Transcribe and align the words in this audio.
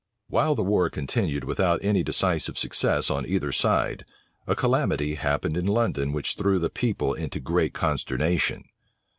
While 0.29 0.55
the 0.55 0.63
war 0.63 0.89
continued 0.89 1.43
without 1.43 1.83
any 1.83 2.01
decisive 2.01 2.57
success 2.57 3.11
on 3.11 3.23
either 3.23 3.51
side, 3.51 4.03
a 4.47 4.55
calamity 4.55 5.13
happened 5.13 5.55
in 5.55 5.67
London 5.67 6.11
which 6.11 6.33
threw 6.37 6.57
the 6.57 6.71
people 6.71 7.13
into 7.13 7.39
great 7.39 7.75
consternation. 7.75 8.63